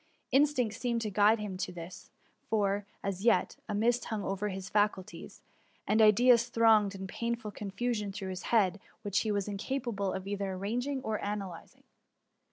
[0.31, 2.09] Instinct seemed to guide him to this;
[2.49, 5.43] for, as yet, a mist hung over his faculties,
[5.85, 10.25] and ideas thronged in painful confu sion through his mind, which he was incapable of
[10.25, 11.83] either arranging or analyzing.